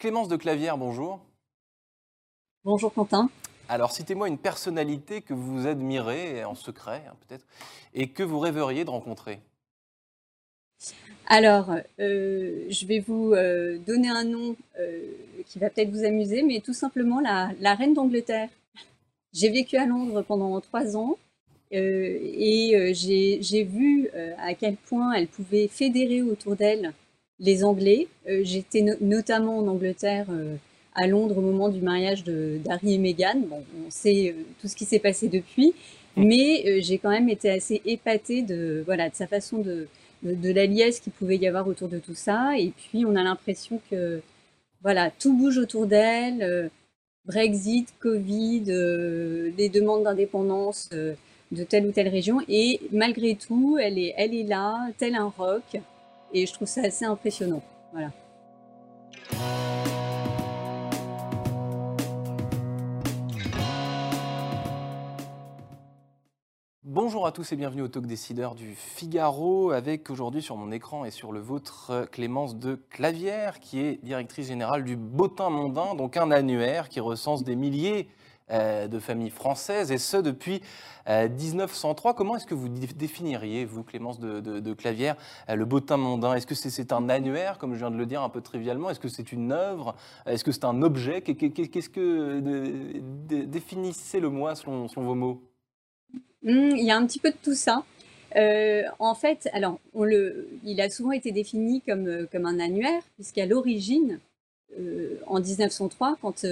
[0.00, 1.20] Clémence de Clavière, bonjour.
[2.64, 3.28] Bonjour Quentin.
[3.68, 7.44] Alors, citez-moi une personnalité que vous admirez, en secret hein, peut-être,
[7.92, 9.40] et que vous rêveriez de rencontrer.
[11.26, 15.02] Alors, euh, je vais vous euh, donner un nom euh,
[15.46, 18.48] qui va peut-être vous amuser, mais tout simplement la, la reine d'Angleterre.
[19.34, 21.18] J'ai vécu à Londres pendant trois ans
[21.70, 26.94] et j'ai vu à quel point elle pouvait fédérer autour d'elle
[27.40, 28.06] les Anglais.
[28.42, 30.26] J'étais notamment en Angleterre
[30.94, 33.40] à Londres au moment du mariage d'Harry et Meghan.
[33.48, 35.74] Bon, on sait tout ce qui s'est passé depuis,
[36.16, 36.24] mmh.
[36.24, 39.88] mais j'ai quand même été assez épatée de, voilà, de sa façon de,
[40.22, 42.58] de, la liesse qu'il pouvait y avoir autour de tout ça.
[42.58, 44.20] Et puis, on a l'impression que
[44.82, 46.42] voilà, tout bouge autour d'elle.
[46.42, 46.68] Euh,
[47.26, 51.14] Brexit, Covid, euh, les demandes d'indépendance euh,
[51.52, 52.40] de telle ou telle région.
[52.48, 55.80] Et malgré tout, elle est, elle est là, tel un roc.
[56.32, 57.62] Et je trouve ça assez impressionnant.
[66.84, 71.04] Bonjour à tous et bienvenue au Talk Décideur du Figaro avec aujourd'hui sur mon écran
[71.04, 76.16] et sur le vôtre Clémence de Clavière qui est directrice générale du Bottin Mondain, donc
[76.16, 78.08] un annuaire qui recense des milliers
[78.50, 80.60] de familles françaises et ce depuis
[81.08, 82.10] 1903.
[82.10, 85.16] Euh, Comment est-ce que vous définiriez, vous Clémence de, Clavière,
[85.48, 86.34] euh, le Bottin Mondain?
[86.34, 88.90] Est-ce que c'est un annuaire, comme je viens de le dire un peu trivialement?
[88.90, 89.94] Est-ce que c'est une œuvre?
[90.26, 91.22] Est-ce que c'est un objet?
[91.22, 92.40] Qu'est-ce que...
[93.44, 95.42] Définissez-le-moi selon vos mots?
[96.42, 97.84] Hmm, il y a un petit peu de tout ça.
[98.36, 103.46] Euh, en fait, alors, le, il a souvent été défini comme, euh, un annuaire, puisqu'à
[103.46, 104.20] l'origine,
[104.78, 106.46] euh, en 1903, quand,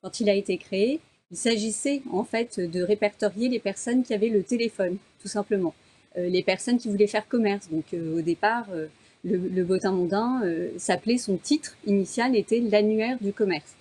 [0.00, 4.28] quand il a été créé, il s'agissait en fait de répertorier les personnes qui avaient
[4.28, 5.74] le téléphone, tout simplement.
[6.16, 7.68] les personnes qui voulaient faire commerce.
[7.70, 8.68] Donc, au départ,
[9.24, 10.42] le, le Bottin mondain
[10.76, 13.74] s'appelait, son titre initial était l'annuaire du commerce.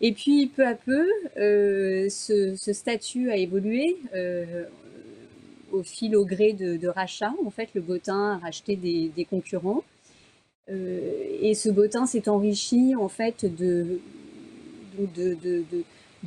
[0.00, 3.98] Et puis, peu à peu, ce, statut a évolué
[5.72, 7.34] au fil, au gré de, rachats.
[7.44, 9.84] En fait, le Botin a racheté des, concurrents.
[10.70, 13.98] Euh, et ce Botin s'est enrichi en fait de,
[15.16, 15.36] de,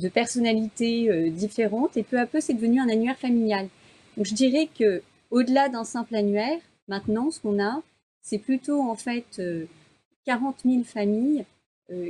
[0.08, 1.96] personnalités euh, différentes.
[1.96, 3.68] Et peu à peu, c'est devenu un annuaire familial.
[4.16, 7.82] Donc, je dirais que au-delà d'un simple annuaire, maintenant, ce qu'on a,
[8.22, 9.42] c'est plutôt en fait
[10.26, 11.44] 40 euh, 000 familles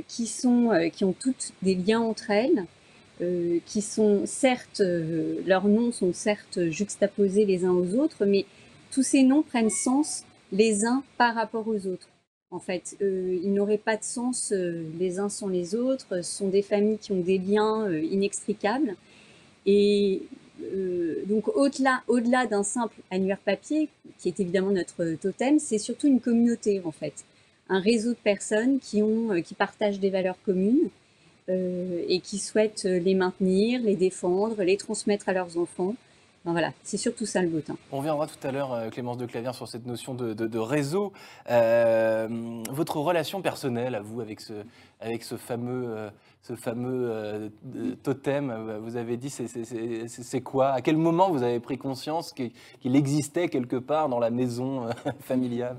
[0.07, 2.65] qui, sont, qui ont toutes des liens entre elles,
[3.21, 8.45] euh, qui sont certes, euh, leurs noms sont certes juxtaposés les uns aux autres, mais
[8.91, 12.09] tous ces noms prennent sens les uns par rapport aux autres.
[12.55, 14.53] En fait, euh, ils n'auraient pas de sens
[14.99, 16.23] les uns sans les autres.
[16.23, 18.95] Ce sont des familles qui ont des liens inextricables.
[19.65, 20.21] Et
[21.27, 26.07] donc, au-delà au -delà, d'un simple annuaire papier, qui est évidemment notre totem, c'est surtout
[26.07, 27.25] une communauté, en fait.
[27.67, 30.89] Un réseau de personnes qui, ont, qui partagent des valeurs communes,
[31.47, 35.95] euh, et qui souhaitent les maintenir, les défendre, les transmettre à leurs enfants.
[36.51, 37.75] Voilà, c'est surtout ça le botin.
[37.91, 41.11] On reviendra tout à l'heure, euh, Clémence de Clavière, sur cette notion de, réseau.
[41.49, 42.27] Euh,
[42.69, 44.53] votre relation personnelle à vous avec ce,
[44.99, 46.09] avec ce fameux,
[46.41, 47.51] ce fameux
[48.03, 50.69] totem, vous avez dit, c'est quoi?
[50.69, 54.87] À quel moment vous avez pris conscience qu'il existait quelque part dans la maison
[55.19, 55.77] familiale?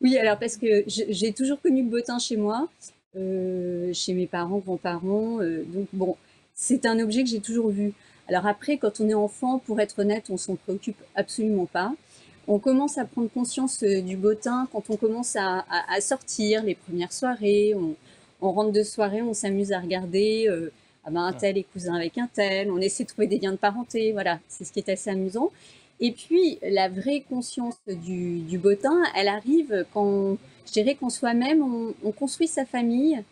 [0.00, 2.68] Oui, alors parce que j'ai toujours connu le botin chez moi.
[3.14, 5.40] Euh, chez mes parents, grands-parents.
[5.40, 6.16] Euh, donc bon,
[6.54, 7.92] c'est un objet que j'ai toujours vu.
[8.28, 11.92] Alors après, quand on est enfant, pour être honnête, on s'en préoccupe absolument pas.
[12.48, 15.64] On commence à prendre conscience euh, du bottin quand on commence à,
[16.00, 17.74] sortir, les premières soirées.
[17.74, 20.48] On, rentre de soirée, on s'amuse à regarder
[21.04, 22.70] ah ben, un tel est cousin avec un tel.
[22.70, 24.12] On essaie de trouver des liens de parenté.
[24.12, 25.52] Voilà, c'est ce qui est assez amusant.
[26.00, 31.62] Et puis, la vraie conscience du, du bottin, elle arrive quand je dirais qu'en soi-même,
[32.02, 33.22] on, construit sa famille,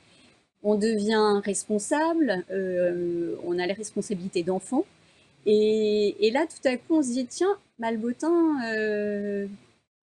[0.63, 4.85] on devient responsable, euh, on a les responsabilités d'enfant.
[5.47, 9.47] Et, là, tout à coup, on se dit, tiens, Malbotin, euh,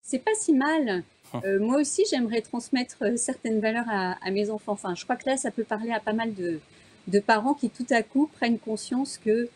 [0.02, 1.04] c'est pas si mal.
[1.34, 1.42] Hum.
[1.44, 4.74] Euh, moi aussi, j'aimerais transmettre certaines valeurs à, mes enfants.
[4.74, 7.88] Enfin, je crois que là, ça peut parler à pas mal de, parents qui, tout
[7.90, 9.50] à coup, prennent conscience que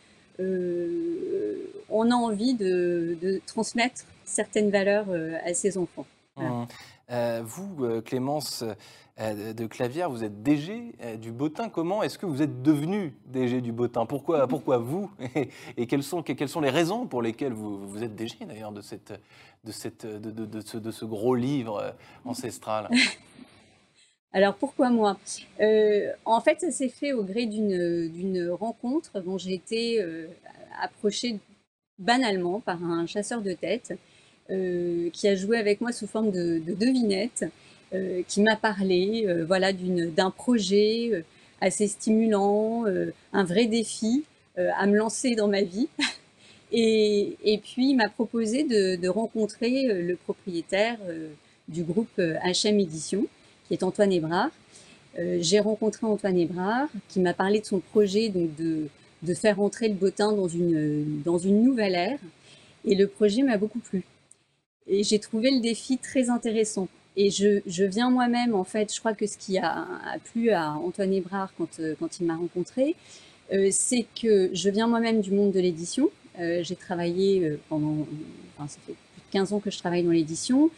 [1.89, 5.07] on a envie de, transmettre certaines valeurs
[5.45, 6.06] à ses enfants.
[6.38, 6.68] Hum.
[7.10, 8.66] Euh, vous, euh, Clémence
[9.19, 11.69] euh, de Clavière, vous êtes DG du Botin.
[11.69, 15.10] Comment est-ce que vous êtes devenu DG du Botin pourquoi, pourquoi vous?
[15.78, 18.81] Et, quelles, sont, quelles sont les raisons pour lesquelles vous, vous êtes DG d'ailleurs de,
[18.81, 19.13] cette,
[19.63, 21.95] de, cette, de, de, de, ce, de ce gros livre
[22.25, 22.89] ancestral?
[24.34, 25.18] Alors pourquoi moi?
[26.25, 30.06] En fait, ça s'est fait au gré d'une rencontre dont j'ai été
[30.80, 31.39] approchée
[31.98, 33.98] banalement par un chasseur de tête
[34.50, 37.46] qui a joué avec moi sous forme de, de devinette.
[38.28, 41.24] qui m'a parlé voilà, d'un projet
[41.62, 42.86] assez stimulant,
[43.34, 44.24] un vrai défi
[44.58, 45.90] à me lancer dans ma vie.
[46.72, 50.98] Et, puis, il m'a proposé de, rencontrer le propriétaire
[51.68, 53.26] du groupe HM Édition,
[53.68, 54.52] qui est Antoine Hébrard.
[55.40, 59.96] J'ai rencontré Antoine Hébrard, qui m'a parlé de son projet donc de, faire entrer le
[59.96, 62.20] bottin dans une nouvelle ère.
[62.86, 64.04] Et le projet m'a beaucoup plu.
[64.88, 66.88] Et j'ai trouvé le défi très intéressant.
[67.16, 70.51] Et je, je viens moi-même, en fait, je crois que ce qui a, a plu
[70.51, 72.95] à Antoine Hébrard quand, euh, quand il m'a rencontré,
[73.51, 76.10] euh, c'est que je viens moi-même du monde de l'édition.
[76.39, 78.06] Euh, j'ai travaillé pendant,
[78.56, 80.69] enfin, ça fait plus de 15 ans que je travaille dans l'édition.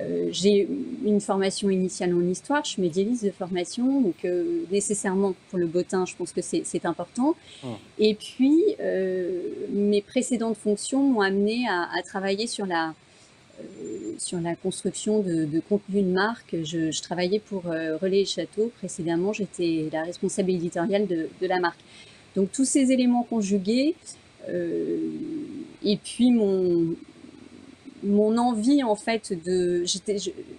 [0.00, 0.68] Euh, j'ai
[1.04, 5.66] une formation initiale en histoire, je suis médiéviste de formation, donc euh, nécessairement pour le
[5.66, 7.34] bottin, je pense que c'est important.
[7.62, 7.68] Mmh.
[7.98, 12.94] Et puis, euh, mes précédentes fonctions m'ont amené à, à, travailler sur la,
[14.18, 16.56] sur la construction de, de, contenu de marque.
[16.62, 18.72] Je, travaillais pour Relais et Château.
[18.78, 21.80] Précédemment, j'étais la responsable éditoriale de, la marque.
[22.36, 23.94] Donc, tous ces éléments conjugués,
[24.48, 26.96] et puis mon,
[28.02, 29.84] mon envie en fait de,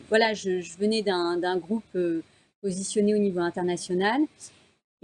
[0.10, 2.22] voilà, je, je venais d'un groupe euh,
[2.62, 4.22] positionné au niveau international.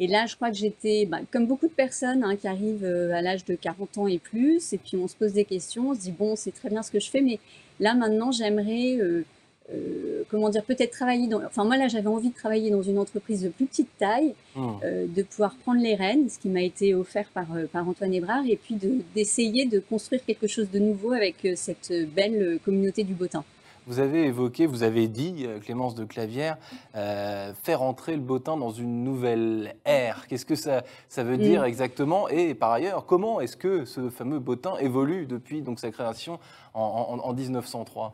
[0.02, 3.14] Et là, je crois que j'étais, bah, comme beaucoup de personnes hein, qui arrivent euh,
[3.14, 5.94] à l'âge de 40 ans et plus, et puis on se pose des questions, on
[5.94, 7.38] se dit, bon, c'est très bien ce que je fais, mais
[7.80, 9.26] là, maintenant, j'aimerais euh,
[9.74, 11.44] euh, comment dire, peut-être travailler dans.
[11.44, 14.70] Enfin, moi, là, j'avais envie de travailler dans une entreprise de plus petite taille, mmh.
[14.84, 18.46] euh, de pouvoir prendre les rênes, ce qui m'a été offert par, par Antoine Hébrard,
[18.48, 18.78] et puis
[19.16, 23.44] d'essayer de, construire quelque chose de nouveau avec cette belle communauté du bottin.
[23.90, 26.60] Vous avez évoqué, vous avez dit, Clémence de Clavière,
[26.96, 30.28] euh, faire entrer le bottin dans une nouvelle ère.
[30.28, 31.66] Qu'est-ce que ça, ça veut dire mmh.
[31.66, 32.30] exactement?
[32.30, 36.38] Et par ailleurs, comment est-ce que ce fameux bottin évolue depuis donc, sa création
[36.76, 38.14] en, en, en 1903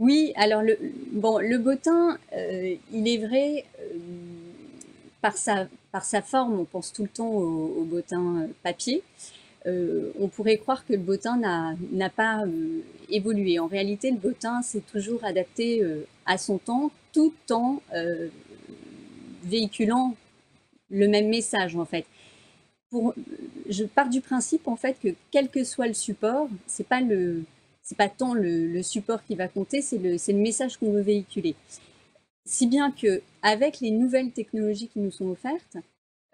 [0.00, 0.78] oui, alors le,
[1.12, 3.98] bon, le bottin, euh, il est vrai, euh,
[5.20, 9.02] par, sa, par sa forme, on pense tout le temps au, au bottin euh, papier.
[9.66, 12.44] Euh, on pourrait croire que le bottin n'a pas
[13.08, 13.58] euh, évolué.
[13.58, 17.80] En réalité, le bottin s'est toujours adapté euh, à son temps, tout en
[19.42, 20.14] véhiculant
[20.90, 22.04] le même message, en fait.
[22.92, 27.00] Je pars du principe, en fait, que quel que soit le support, c'est pas
[27.96, 31.54] pas tant le, support qui va compter, c'est le, le, message qu'on veut véhiculer.
[32.44, 35.78] Si bien que avec les nouvelles technologies qui nous sont offertes,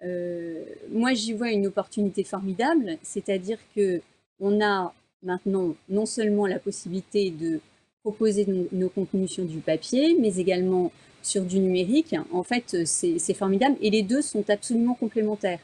[0.04, 4.00] euh, moi j'y vois une opportunité formidable, c'est-à-dire que
[4.40, 4.92] on a
[5.24, 7.60] maintenant non seulement la possibilité de
[8.02, 10.92] proposer nos, contenus sur du papier, mais également
[11.22, 12.14] sur du numérique.
[12.32, 15.60] En fait, c'est formidable et les deux sont absolument complémentaires.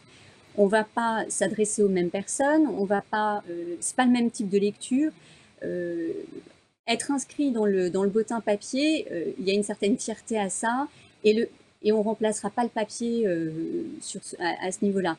[0.56, 4.30] On va pas s'adresser aux mêmes personnes, on va pas, euh, c'est pas le même
[4.30, 5.12] type de lecture.
[5.62, 6.12] Euh,
[6.88, 10.48] être inscrit dans le, dans bottin papier, euh, il y a une certaine fierté à
[10.48, 10.88] ça,
[11.24, 11.48] et,
[11.92, 15.16] on remplacera pas le papier à ce niveau-là.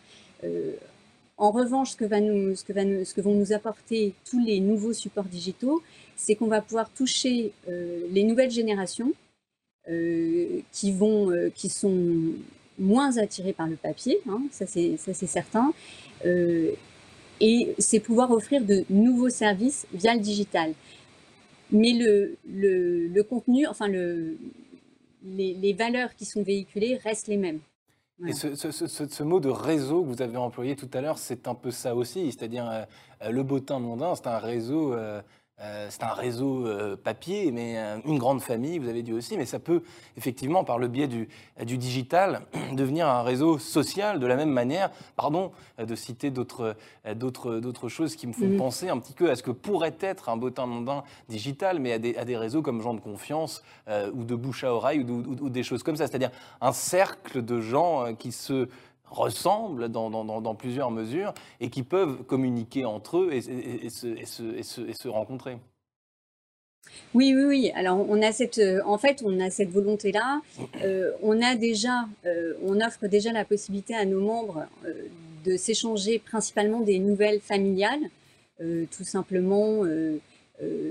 [1.41, 5.81] En revanche, ce que, vont nous apporter tous les nouveaux supports digitaux,
[6.15, 9.11] c'est qu'on va pouvoir toucher les nouvelles générations
[9.87, 12.33] qui, vont, qui sont
[12.77, 15.73] moins attirées par le papier, hein, ça c'est certain,
[16.23, 20.75] et c'est pouvoir offrir de nouveaux services via le digital.
[21.71, 24.37] Mais le, contenu, enfin le,
[25.25, 27.61] les, les, valeurs qui sont véhiculées restent les mêmes.
[28.27, 31.47] Et ce, ce, ce, mot de réseau que vous avez employé tout à l'heure, c'est
[31.47, 35.21] un peu ça aussi, c'est-à-dire euh, le bottin mondain, c'est un réseau euh,
[35.61, 39.37] euh, c'est un réseau euh, papier, mais euh, une grande famille, vous avez dit aussi,
[39.37, 39.83] mais ça peut
[40.17, 41.29] effectivement, par le biais du,
[41.63, 42.41] du digital,
[42.73, 44.89] devenir un réseau social de la même manière.
[45.15, 46.75] Pardon de citer d'autres
[47.89, 48.57] choses qui me font mmh.
[48.57, 51.99] penser un petit peu à ce que pourrait être un bottin mondain digital, mais à
[51.99, 53.63] des, à des réseaux comme gens de confiance
[54.13, 56.07] ou de bouche à oreille ou, ou, ou des choses comme ça.
[56.07, 58.67] C'est-à-dire un cercle de gens qui se
[59.11, 65.57] ressemblent dans, plusieurs mesures et qui peuvent communiquer entre eux et, se, rencontrer.
[67.13, 67.71] Oui, oui, oui.
[67.75, 70.41] Alors, on a cette, euh, en fait, on a cette volonté-là.
[70.83, 74.65] Euh, on a déjà, euh, on offre déjà la possibilité à nos membres
[75.45, 78.09] de s'échanger principalement des nouvelles familiales,
[78.59, 79.83] tout simplement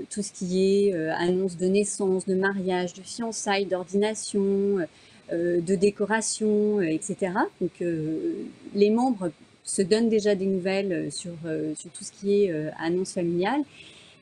[0.09, 4.85] tout ce qui est annonce de naissance, de mariage, de fiançailles, d'ordination,
[5.31, 7.31] de décoration, euh, etc.
[7.61, 8.33] Donc euh,
[8.75, 9.31] les membres
[9.63, 11.33] se donnent déjà des nouvelles sur,
[11.75, 13.61] sur tout ce qui est annonce familiale.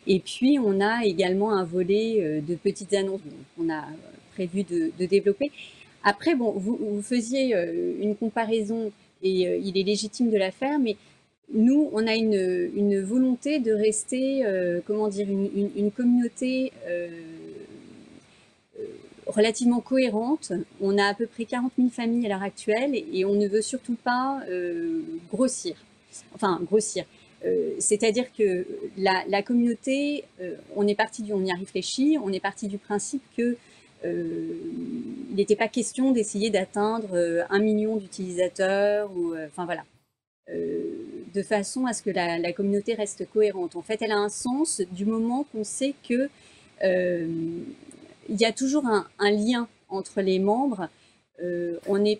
[0.05, 3.21] Et puis, on a également un volet de petites annonces
[3.55, 3.85] qu'on a
[4.33, 5.51] prévu de, développer.
[6.03, 7.55] Après, bon, vous, faisiez
[8.01, 8.91] une comparaison
[9.23, 10.97] et il est légitime de la faire, mais
[11.53, 14.43] nous, on a une, une volonté de rester,
[14.85, 16.73] comment dire, une, une communauté
[19.29, 20.51] relativement cohérente.
[20.81, 23.61] On a à peu près 40 000 familles à l'heure actuelle et on ne veut
[23.61, 24.41] surtout pas
[25.31, 25.75] grossir.
[26.33, 27.05] Enfin, grossir.
[27.79, 28.65] C'est-à-dire que
[28.97, 30.25] la, communauté,
[30.75, 33.57] on est parti du, on y a réfléchi, on est parti du principe que
[34.03, 39.11] il n'était pas question d'essayer d'atteindre un million d'utilisateurs
[39.47, 39.83] enfin voilà,
[41.33, 43.75] de façon à ce que la, communauté reste cohérente.
[43.75, 46.29] En fait, elle a un sens du moment qu'on sait que
[48.29, 50.87] il y a toujours un, lien entre les membres.
[51.87, 52.19] on est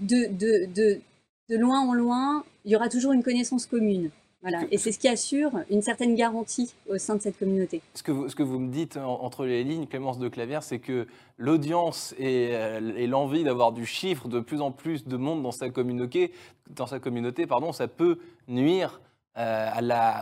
[0.00, 1.00] de,
[1.48, 4.10] loin en loin, il y aura toujours une connaissance commune.
[4.42, 4.62] Voilà.
[4.70, 7.82] Et c'est ce qui assure une certaine garantie au sein de cette communauté.
[7.94, 12.50] Ce que vous, me dites entre les lignes, Clémence de Clavière, c'est que l'audience et,
[12.52, 17.72] euh, l'envie d'avoir du chiffre, de plus en plus de monde dans sa communauté, pardon,
[17.72, 19.00] ça peut nuire
[19.38, 19.70] euh,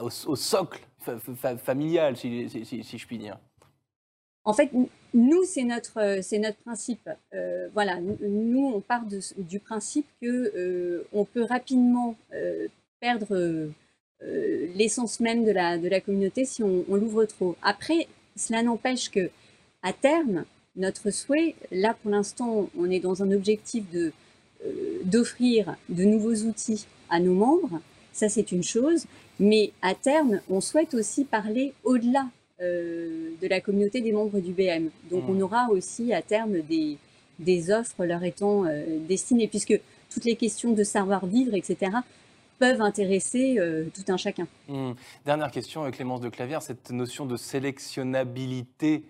[0.00, 0.80] au, socle
[1.58, 3.38] familial, si, je puis dire.
[4.46, 4.70] En fait,
[5.12, 6.00] nous, c'est notre,
[6.38, 7.10] notre principe.
[7.34, 9.02] Euh, voilà, nous, on part
[9.36, 12.16] du principe que on peut rapidement
[13.00, 13.68] perdre
[14.22, 17.54] euh, l'essence même de la, communauté si on, l'ouvre trop.
[17.62, 19.30] Après, cela n'empêche que
[19.82, 24.12] à terme, notre souhait, là pour l'instant, on est dans un objectif de
[24.64, 27.80] euh, d'offrir de nouveaux outils à nos membres.
[28.12, 29.04] Ça, c'est une chose.
[29.38, 34.52] Mais à terme, on souhaite aussi parler au-delà euh, de la communauté des membres du
[34.52, 34.88] BM.
[35.10, 35.30] Donc, mmh.
[35.30, 36.96] on aura aussi à terme des,
[37.38, 38.64] des offres leur étant
[39.06, 39.78] destinées, puisque
[40.10, 41.90] toutes les questions de savoir-vivre, etc.,
[42.58, 44.46] peuvent intéresser euh, tout un chacun.
[44.68, 44.92] Hmm.
[45.24, 49.04] Dernière question, euh, Clémence de Clavière, cette notion de sélectionnabilité.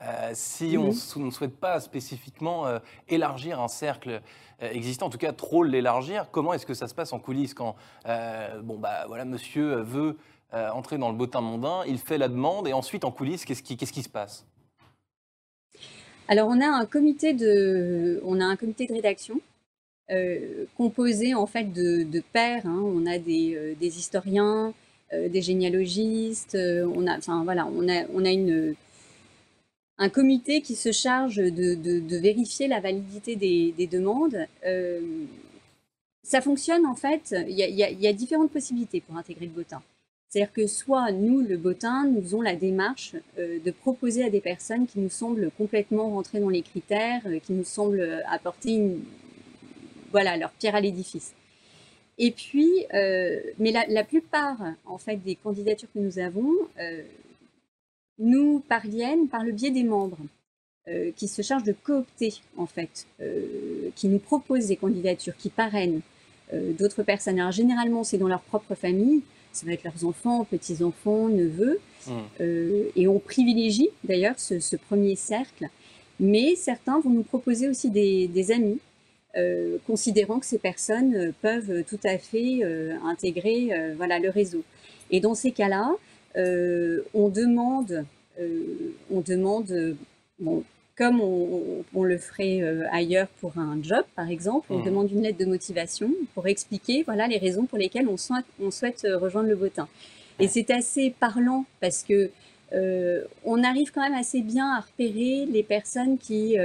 [0.00, 2.66] Euh, si on ne souhaite pas spécifiquement
[3.08, 4.20] élargir un cercle
[4.60, 7.76] existant, en tout cas trop l'élargir, comment est-ce que ça se passe en coulisses quand
[8.04, 10.18] bon bah voilà monsieur veut
[10.52, 14.02] entrer dans le bottin mondain, il fait la demande et ensuite en coulisses qu'est-ce qui,
[14.02, 14.46] se passe?
[16.28, 19.40] Alors on a un comité de on a un comité de rédaction
[20.10, 22.66] euh, composé en fait de, pairs.
[22.66, 22.80] Hein.
[22.84, 24.74] On a des, euh, historiens,
[25.12, 26.56] euh, des généalogistes.
[26.56, 28.74] on a, enfin voilà, on a, on a une
[29.98, 34.46] un comité qui se charge de, vérifier la validité des, des demandes.
[36.24, 39.82] ça fonctionne en fait, il y, y, y, a différentes possibilités pour intégrer le botin.
[40.32, 44.86] C'est-à-dire que soit nous, le botin, nous faisons la démarche de proposer à des personnes
[44.86, 48.96] qui nous semblent complètement rentrer dans les critères, qui nous semblent apporter
[50.10, 51.34] voilà, leur pierre à l'édifice.
[52.18, 57.02] Et puis, euh, mais la, plupart en fait des candidatures que nous avons euh,
[58.18, 60.18] nous parviennent par le biais des membres
[60.88, 63.06] euh, qui se chargent de coopter en fait,
[63.96, 66.02] qui nous proposent des candidatures, qui parrainent
[66.52, 67.40] d'autres personnes.
[67.40, 69.22] Alors généralement, c'est dans leur propre famille,
[69.52, 72.12] ça va être leurs enfants, petits-enfants, neveux, mmh.
[72.96, 75.68] et on privilégie d'ailleurs ce, premier cercle.
[76.20, 78.80] Mais certains vont nous proposer aussi des amis
[79.34, 84.62] euh, considérant que ces personnes euh, peuvent tout à fait euh, intégrer voilà, le réseau.
[85.10, 85.94] Et dans ces cas-là,
[87.14, 88.04] on demande,
[88.38, 89.96] on demande
[90.38, 90.64] bon,
[90.96, 94.84] comme on, le ferait ailleurs pour un job, par exemple, on mmh.
[94.84, 98.70] demande une lettre de motivation pour expliquer voilà, les raisons pour lesquelles on souhaite, on
[98.70, 99.88] souhaite rejoindre le botin.
[100.38, 102.30] Et c'est assez parlant parce que
[103.44, 106.58] on arrive quand même assez bien à repérer les personnes qui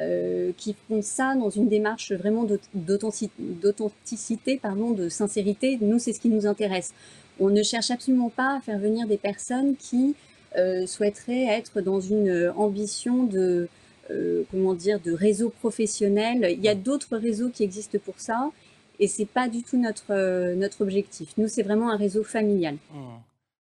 [0.00, 5.76] euh, qui font ça dans une démarche vraiment d'authenticité, pardon, de sincérité.
[5.82, 6.94] Nous, c'est ce qui nous intéresse.
[7.38, 10.14] On ne cherche absolument pas à faire venir des personnes qui
[10.56, 13.68] euh, souhaiteraient être dans une ambition de,
[14.10, 16.48] euh, comment dire, de réseau professionnel.
[16.50, 18.50] Il y a d'autres réseaux qui existent pour ça,
[18.98, 21.32] et c'est pas du tout notre notre objectif.
[21.38, 22.76] Nous, c'est vraiment un réseau familial.
[22.92, 22.98] Mmh.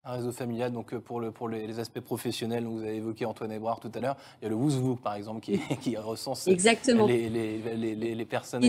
[0.05, 3.53] Un réseau familial, donc euh, pour, le, pour les, aspects professionnels, vous avez évoqué Antoine
[3.53, 7.07] Ebrard tout à l'heure, il y a le Wouzvou, par exemple, qui, qui recense Exactement.
[7.07, 8.61] Les, les, les, personnes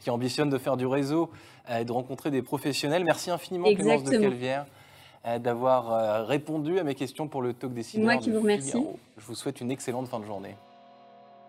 [0.00, 1.30] qui ambitionnent de faire du réseau
[1.68, 3.02] euh, et de rencontrer des professionnels.
[3.02, 4.81] Merci infiniment, Clémence de Calvière, euh,
[5.40, 8.84] d'avoir répondu à mes questions pour le talk des Moi qui vous remercie.
[9.16, 10.56] Je vous souhaite une excellente fin de journée.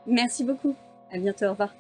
[0.06, 0.75] Merci beaucoup.
[1.12, 1.46] À bientôt.
[1.46, 1.74] Au revoir.